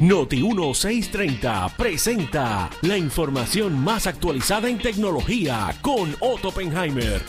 [0.00, 7.20] Noti 1630 presenta la información más actualizada en tecnología con Otto Oppenheimer.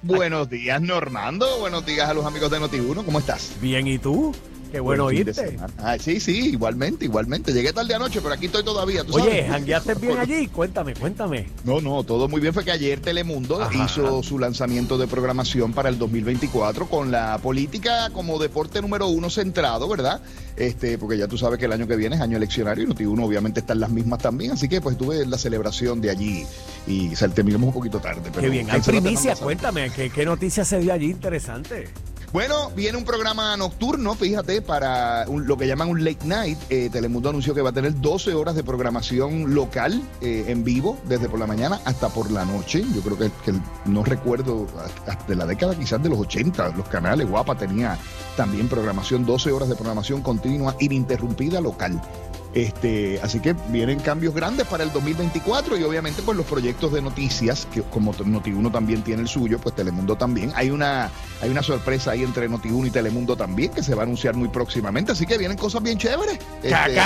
[0.00, 1.58] Buenos días, Normando.
[1.58, 3.04] Buenos días a los amigos de Noti1.
[3.04, 3.54] ¿Cómo estás?
[3.60, 4.34] Bien, ¿y tú?
[4.70, 5.58] Qué bueno oírte.
[5.78, 7.52] Ah, sí, sí, igualmente, igualmente.
[7.52, 9.04] Llegué tarde anoche, pero aquí estoy todavía.
[9.04, 9.44] ¿tú Oye?
[9.48, 10.46] ¿jangueaste bien allí?
[10.48, 11.46] Cuéntame, cuéntame.
[11.64, 12.54] No, no, todo muy bien.
[12.54, 13.84] Fue que ayer Telemundo Ajá.
[13.84, 19.28] hizo su lanzamiento de programación para el 2024 con la política como deporte número uno
[19.30, 20.20] centrado, ¿verdad?
[20.56, 23.24] Este, porque ya tú sabes que el año que viene es año eleccionario y Noti1
[23.24, 24.52] obviamente están las mismas también.
[24.52, 26.44] Así que pues tuve la celebración de allí
[26.86, 28.20] y se terminamos un poquito tarde.
[28.24, 28.70] Pero Qué bien.
[28.70, 29.90] Hay primicia, cuéntame.
[29.90, 31.88] ¿qué, ¿Qué noticia se dio allí interesante?
[32.32, 36.56] Bueno, viene un programa nocturno, fíjate, para un- lo que llaman un late night.
[36.70, 40.96] Eh, Telemundo anunció que va a tener 12 horas de programación local eh, en vivo,
[41.08, 42.84] desde por la mañana hasta por la noche.
[42.94, 43.30] Yo creo que,
[43.86, 44.68] no recuerdo,
[45.08, 47.98] hasta la década quizás de los 80, los canales Guapa tenía
[48.36, 52.00] también programación, 12 horas de programación continua, ininterrumpida local.
[52.52, 57.00] Este, así que vienen cambios grandes para el 2024 y obviamente pues los proyectos de
[57.00, 60.52] noticias, que como Noti1 también tiene el suyo, pues Telemundo también.
[60.56, 61.10] Hay una,
[61.40, 64.48] hay una sorpresa ahí entre Noti1 y Telemundo también que se va a anunciar muy
[64.48, 66.38] próximamente, así que vienen cosas bien chéveres.
[66.62, 67.00] Este.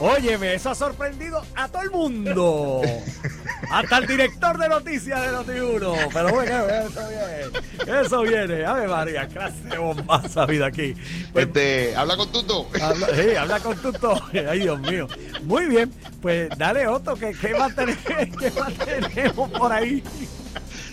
[0.00, 2.82] Óyeme, eso ha sorprendido a todo el mundo.
[3.70, 6.08] Hasta el director de noticias de Noti1.
[6.12, 8.00] Pero bueno, eso viene.
[8.00, 8.64] Eso viene.
[8.64, 10.94] Ave María, clase bombaza vida aquí.
[11.32, 12.68] Pues, este, habla con Tuto.
[12.80, 14.46] Habla, sí, habla con tu toque.
[14.48, 15.08] Ay, Dios mío.
[15.42, 20.02] Muy bien, pues dale Otto, que qué más tenemos, por ahí?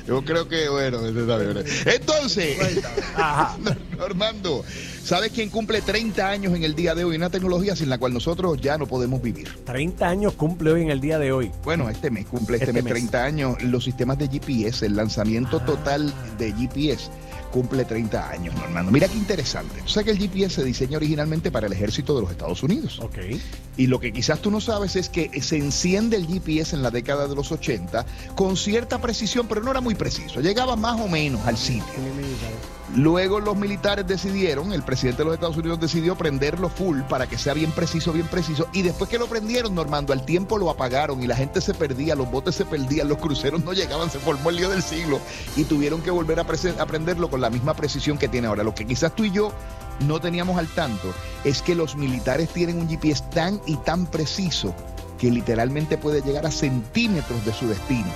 [0.07, 1.65] Yo creo que, bueno, bien.
[1.85, 2.83] entonces,
[3.15, 3.57] Ajá.
[3.97, 4.63] Normando,
[5.03, 7.15] ¿sabes quién cumple 30 años en el día de hoy?
[7.15, 9.47] Una tecnología sin la cual nosotros ya no podemos vivir.
[9.65, 11.51] 30 años cumple hoy en el día de hoy.
[11.63, 12.93] Bueno, este mes cumple este, Este mes, mes.
[12.93, 13.63] 30 años.
[13.63, 15.65] Los sistemas de GPS, el lanzamiento Ah.
[15.65, 17.09] total de GPS
[17.51, 18.91] cumple 30 años, Normando.
[18.91, 19.81] Mira qué interesante.
[19.81, 22.99] Tú sabes que el GPS se diseña originalmente para el ejército de los Estados Unidos.
[23.01, 23.17] Ok.
[23.77, 26.91] Y lo que quizás tú no sabes es que se enciende el GPS en la
[26.91, 28.05] década de los 80
[28.35, 30.41] con cierta precisión, pero no era muy preciso.
[30.41, 31.83] Llegaba más o menos al sitio.
[32.95, 37.37] Luego los militares decidieron, el presidente de los Estados Unidos decidió prenderlo full para que
[37.37, 38.67] sea bien preciso, bien preciso.
[38.73, 42.15] Y después que lo prendieron, Normando, al tiempo lo apagaron y la gente se perdía,
[42.15, 45.19] los botes se perdían, los cruceros no llegaban, se formó el lío del siglo
[45.57, 48.63] y tuvieron que volver a, a prenderlo con la misma precisión que tiene ahora.
[48.63, 49.51] Lo que quizás tú y yo
[50.01, 51.13] no teníamos al tanto
[51.43, 54.73] es que los militares tienen un GPS tan y tan preciso
[55.17, 58.11] que literalmente puede llegar a centímetros de su destino.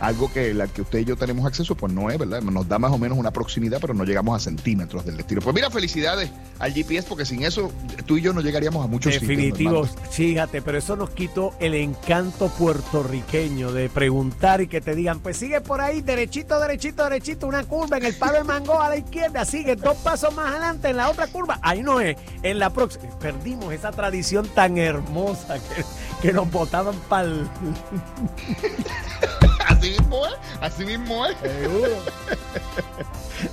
[0.00, 2.42] Algo que la que usted y yo tenemos acceso, pues no es, ¿verdad?
[2.42, 5.40] Nos da más o menos una proximidad, pero no llegamos a centímetros del destino.
[5.40, 7.72] Pues mira, felicidades al GPS, porque sin eso
[8.06, 10.08] tú y yo no llegaríamos a muchos Definitivo, sitios.
[10.12, 15.36] fíjate, pero eso nos quitó el encanto puertorriqueño de preguntar y que te digan, pues
[15.36, 18.96] sigue por ahí, derechito, derechito, derechito, una curva en el palo de mango a la
[18.96, 22.70] izquierda, sigue dos pasos más adelante en la otra curva, ahí no es, en la
[22.70, 23.18] próxima.
[23.18, 25.84] Perdimos esa tradición tan hermosa que,
[26.22, 27.48] que nos botaban para el...
[29.78, 31.36] Así mismo es, así mismo es.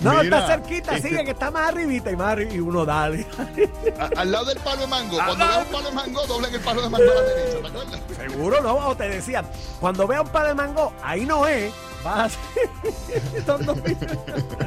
[0.01, 2.85] No, Mira, está cerquita, este- sigue, que está más arribita y más arriba, y uno
[2.85, 3.27] dale.
[3.99, 5.19] A- al lado del palo de mango.
[5.19, 7.21] Al Cuando lado- veas un palo de mango, doblen el palo de mango a la
[7.21, 7.99] derecha, ¿te acuerdas?
[8.31, 9.45] Seguro no, o te decían,
[9.79, 11.71] cuando vea un palo de mango, ahí no es,
[12.03, 13.77] vas a Son dos-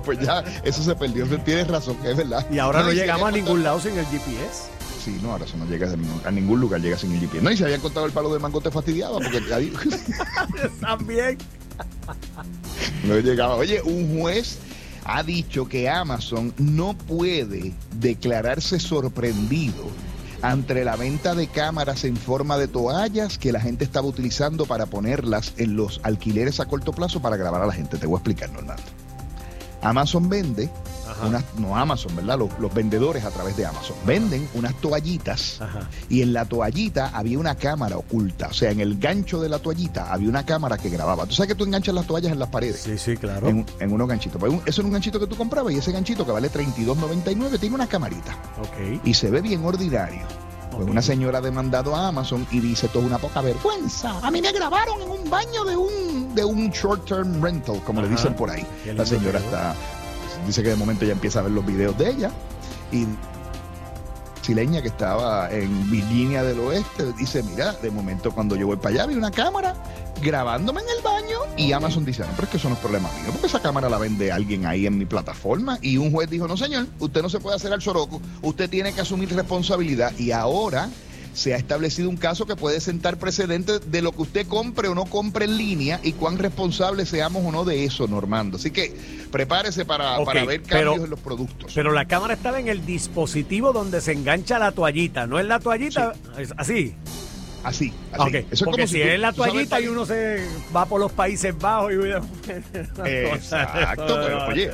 [0.05, 1.27] Pues ya, eso se perdió.
[1.41, 2.47] Tienes razón, que es verdad.
[2.49, 4.69] Y ahora no llegamos a ningún lado sin el GPS.
[5.03, 7.43] Sí, no, ahora eso no llega a ningún, a ningún lugar, llega sin el GPS.
[7.43, 9.73] No, y si habían contado el palo de mango te fastidiaba porque ahí
[10.81, 11.39] También.
[13.05, 13.55] no llegaba.
[13.55, 14.59] Oye, un juez
[15.05, 19.85] ha dicho que Amazon no puede declararse sorprendido
[20.43, 24.87] ante la venta de cámaras en forma de toallas que la gente estaba utilizando para
[24.87, 27.97] ponerlas en los alquileres a corto plazo para grabar a la gente.
[27.99, 28.83] Te voy a explicar, Normando.
[29.83, 30.69] Amazon vende.
[31.27, 32.39] Unas, no Amazon, ¿verdad?
[32.39, 35.89] Los, los vendedores a través de Amazon venden unas toallitas Ajá.
[36.09, 38.49] y en la toallita había una cámara oculta.
[38.49, 41.27] O sea, en el gancho de la toallita había una cámara que grababa.
[41.27, 42.81] Tú sabes que tú enganchas las toallas en las paredes.
[42.81, 43.49] Sí, sí, claro.
[43.49, 44.39] En, en unos ganchitos.
[44.41, 47.59] Pues un- eso era un ganchito que tú comprabas y ese ganchito que vale $32.99
[47.59, 49.01] tiene una camarita Ok.
[49.05, 50.23] y se ve bien ordinario.
[50.71, 54.19] Pues una señora ha demandado a Amazon y dice esto es una poca vergüenza.
[54.25, 58.01] A mí me grabaron en un baño de un de un short term rental, como
[58.03, 58.65] le dicen por ahí.
[58.95, 59.75] La señora está
[60.47, 62.31] dice que de momento ya empieza a ver los videos de ella.
[62.91, 63.07] Y
[64.49, 68.95] brasileña que estaba en Virginia del Oeste, dice, mira, de momento cuando yo voy para
[68.95, 69.75] allá vi una cámara
[70.23, 73.11] grabándome en el baño y Amazon dice, no, pero es que eso no es problema
[73.13, 76.49] mío, porque esa cámara la vende alguien ahí en mi plataforma y un juez dijo,
[76.49, 80.33] no señor, usted no se puede hacer al soroco, usted tiene que asumir responsabilidad y
[80.33, 80.89] ahora
[81.39, 84.95] se ha establecido un caso que puede sentar precedente de lo que usted compre o
[84.95, 88.57] no compre en línea y cuán responsables seamos o no de eso, Normando.
[88.57, 88.95] Así que
[89.31, 91.73] prepárese para, para ver cambios en los productos.
[91.75, 95.61] Pero la cámara estaba en el dispositivo donde se engancha la toallita, no es la
[95.61, 96.15] toallita,
[96.57, 96.95] así.
[97.65, 98.37] Así, así.
[98.37, 101.57] Eso es Porque como si, es la toallita y uno se va por los Países
[101.59, 101.97] Bajos y...
[103.05, 104.71] Exacto, pero oye,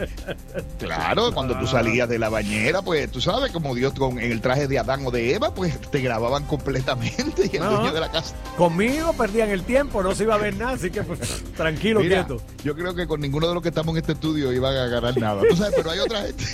[0.79, 4.41] claro, cuando tú salías de la bañera, pues tú sabes, como Dios con en el
[4.41, 8.11] traje de Adán o de Eva, pues te grababan completamente y el dueño de la
[8.11, 8.35] casa.
[8.57, 12.41] Conmigo perdían el tiempo, no se iba a ver nada, así que pues, tranquilo, quieto.
[12.63, 15.17] Yo creo que con ninguno de los que estamos en este estudio iban a ganar
[15.17, 15.43] nada.
[15.49, 16.45] Tú sabes, pero hay otra gente.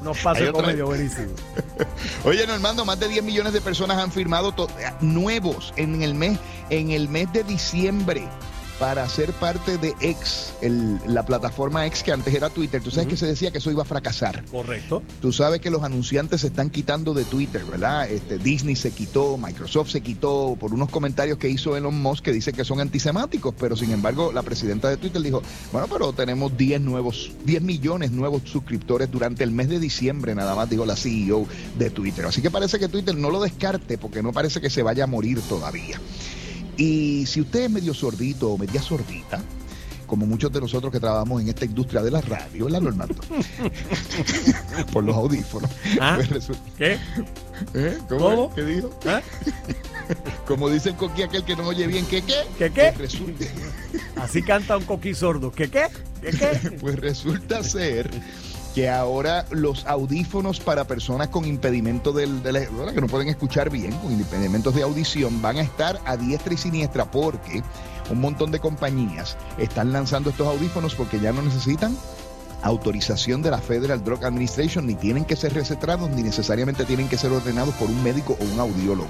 [0.00, 1.32] Nos pasa comedio buenísimo.
[2.24, 4.54] Oye, Normando, más de 10 millones de personas han firmado
[5.00, 6.38] nuevos en el mes,
[6.70, 8.28] en el mes de diciembre
[8.78, 10.52] para ser parte de X,
[11.06, 12.80] la plataforma X que antes era Twitter.
[12.80, 14.44] Tú sabes que se decía que eso iba a fracasar.
[14.44, 15.02] Correcto.
[15.20, 18.08] Tú sabes que los anunciantes se están quitando de Twitter, ¿verdad?
[18.08, 22.32] Este, Disney se quitó, Microsoft se quitó por unos comentarios que hizo Elon Musk que
[22.32, 25.42] dice que son antisemáticos, pero sin embargo la presidenta de Twitter dijo,
[25.72, 30.54] bueno, pero tenemos 10 nuevos, 10 millones nuevos suscriptores durante el mes de diciembre, nada
[30.54, 31.46] más dijo la CEO
[31.76, 32.26] de Twitter.
[32.26, 35.06] Así que parece que Twitter no lo descarte porque no parece que se vaya a
[35.06, 36.00] morir todavía.
[36.78, 39.42] Y si usted es medio sordito o media sordita,
[40.06, 43.16] como muchos de nosotros que trabajamos en esta industria de la radio, ¿verdad, Normando?
[44.92, 45.70] Por los audífonos.
[46.00, 46.18] ¿Ah?
[46.30, 46.48] Pues
[46.78, 46.96] ¿Qué?
[47.74, 47.98] ¿Eh?
[48.08, 48.54] ¿Cómo?
[48.54, 48.90] ¿Qué dijo?
[49.06, 49.20] ¿Ah?
[50.46, 52.44] Como dice el coquí aquel que no oye bien, ¿qué qué?
[52.56, 52.92] ¿Qué qué?
[52.96, 53.44] Pues resulta...
[54.16, 55.50] Así canta un coquí sordo.
[55.50, 55.88] ¿Qué qué?
[56.22, 56.70] ¿Qué qué?
[56.80, 58.08] Pues resulta ser
[58.78, 62.40] que ahora los audífonos para personas con impedimento del,
[62.94, 66.56] que no pueden escuchar bien, con impedimentos de audición, van a estar a diestra y
[66.56, 67.64] siniestra porque
[68.08, 71.96] un montón de compañías están lanzando estos audífonos porque ya no necesitan
[72.62, 77.18] autorización de la Federal Drug Administration, ni tienen que ser recetados, ni necesariamente tienen que
[77.18, 79.08] ser ordenados por un médico o un audiólogo.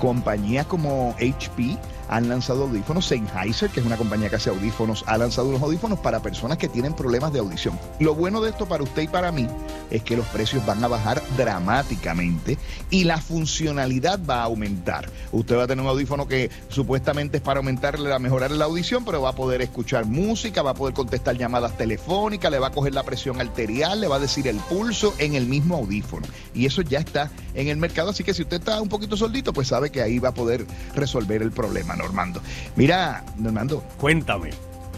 [0.00, 1.78] Compañías como HP
[2.10, 3.06] han lanzado audífonos.
[3.06, 6.68] Sennheiser, que es una compañía que hace audífonos, ha lanzado unos audífonos para personas que
[6.68, 7.78] tienen problemas de audición.
[8.00, 9.46] Lo bueno de esto para usted y para mí
[9.90, 12.58] es que los precios van a bajar dramáticamente
[12.90, 15.08] y la funcionalidad va a aumentar.
[15.32, 19.22] Usted va a tener un audífono que supuestamente es para aumentarle, mejorar la audición, pero
[19.22, 22.92] va a poder escuchar música, va a poder contestar llamadas telefónicas, le va a coger
[22.92, 26.26] la presión arterial, le va a decir el pulso en el mismo audífono.
[26.54, 29.52] Y eso ya está en el mercado, así que si usted está un poquito soldito,
[29.52, 30.66] pues sabe que ahí va a poder
[30.96, 31.99] resolver el problema.
[32.02, 32.40] Normando.
[32.76, 33.84] Mira, Normando.
[33.98, 34.50] Cuéntame.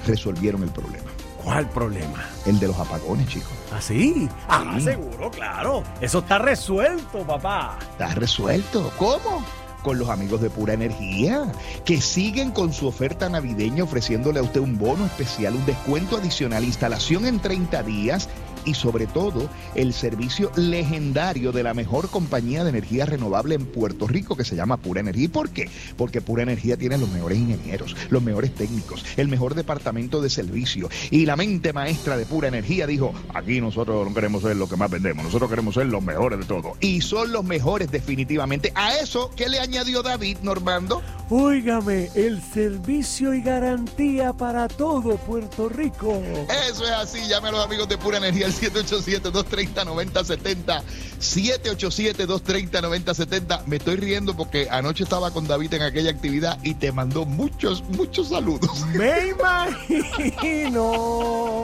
[0.06, 1.10] Resolvieron el problema.
[1.42, 2.24] ¿Cuál problema?
[2.46, 3.52] El de los apagones, chicos.
[3.72, 4.28] ¿Ah, sí?
[4.48, 5.82] Ah, seguro, claro.
[6.00, 7.78] Eso está resuelto, papá.
[7.92, 8.92] Está resuelto.
[8.98, 9.44] ¿Cómo?
[9.82, 11.50] con los amigos de Pura Energía,
[11.84, 16.62] que siguen con su oferta navideña ofreciéndole a usted un bono especial, un descuento adicional,
[16.62, 18.28] instalación en 30 días
[18.64, 24.06] y sobre todo el servicio legendario de la mejor compañía de energía renovable en Puerto
[24.06, 25.24] Rico que se llama Pura Energía.
[25.24, 25.70] ¿Y por qué?
[25.96, 30.88] Porque Pura Energía tiene los mejores ingenieros, los mejores técnicos, el mejor departamento de servicio
[31.10, 34.76] y la mente maestra de Pura Energía dijo, aquí nosotros no queremos ser lo que
[34.76, 36.76] más vendemos, nosotros queremos ser los mejores de todo.
[36.80, 38.72] Y son los mejores definitivamente.
[38.74, 41.02] A eso, ¿qué le añadió David Normando?
[41.34, 46.22] Óigame, el servicio y garantía para todo Puerto Rico.
[46.68, 50.82] Eso es así, llame a los amigos de Pura Energía 787-230-9070.
[51.18, 53.64] 787-230-9070.
[53.64, 57.82] Me estoy riendo porque anoche estaba con David en aquella actividad y te mandó muchos,
[57.84, 58.84] muchos saludos.
[58.92, 60.84] Me imagino,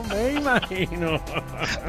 [0.09, 1.21] me imagino.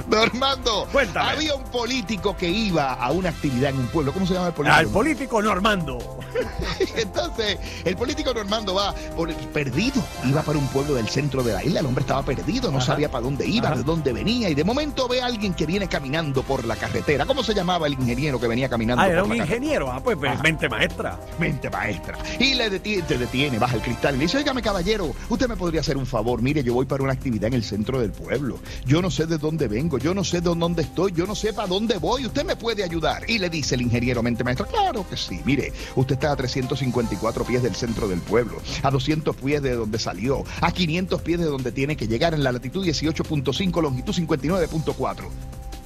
[0.06, 4.12] Normando, había un político que iba a una actividad en un pueblo.
[4.12, 4.76] ¿Cómo se llama el político?
[4.76, 6.20] Al político Normando.
[6.96, 10.02] Entonces, el político Normando va por, perdido.
[10.24, 11.80] Iba para un pueblo del centro de la isla.
[11.80, 14.48] El hombre estaba perdido, no sabía para dónde iba, de dónde venía.
[14.48, 17.26] Y de momento ve a alguien que viene caminando por la carretera.
[17.26, 19.90] ¿Cómo se llamaba el ingeniero que venía caminando ah, por era un ingeniero.
[19.90, 21.18] Ah, pues, pues mente maestra.
[21.38, 22.18] Mente maestra.
[22.38, 25.56] Y le detiene, te detiene, baja el cristal y le dice, oígame caballero, usted me
[25.56, 26.42] podría hacer un favor.
[26.42, 28.58] Mire, yo voy para una actividad en el centro del pueblo.
[28.86, 31.52] Yo no sé de dónde vengo, yo no sé de dónde estoy, yo no sé
[31.52, 32.26] para dónde voy.
[32.26, 33.28] Usted me puede ayudar.
[33.28, 35.40] Y le dice el ingeniero mente maestra, claro que sí.
[35.44, 39.98] Mire, usted está a 354 pies del centro del pueblo, a 200 pies de donde
[39.98, 45.28] salió, a 500 pies de donde tiene que llegar en la latitud 18.5, longitud 59.4.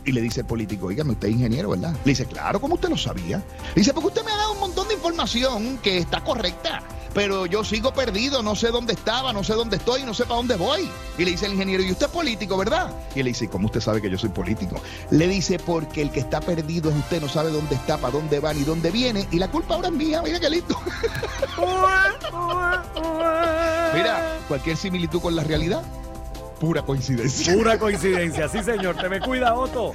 [0.07, 1.97] Y le dice el político, oígame, usted es ingeniero, ¿verdad?
[2.05, 3.43] Le dice, claro, ¿cómo usted lo sabía?
[3.75, 6.83] Dice, porque usted me ha dado un montón de información que está correcta,
[7.15, 10.37] pero yo sigo perdido, no sé dónde estaba, no sé dónde estoy, no sé para
[10.37, 10.89] dónde voy.
[11.17, 12.93] Y le dice el ingeniero, ¿y usted es político, verdad?
[13.15, 14.81] Y le dice, ¿cómo usted sabe que yo soy político?
[15.11, 18.41] Le dice, porque el que está perdido es usted, no sabe dónde está, para dónde
[18.41, 20.77] va ni dónde viene, y la culpa ahora es mía, mira qué lindo.
[23.95, 25.83] mira, cualquier similitud con la realidad
[26.65, 27.53] pura coincidencia.
[27.53, 28.97] Pura coincidencia, sí señor.
[28.97, 29.95] Te me cuida, Otto.